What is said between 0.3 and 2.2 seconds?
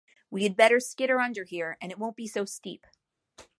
We had better skitter under here, and it won't